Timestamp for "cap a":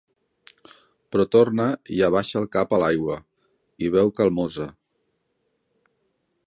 2.57-2.81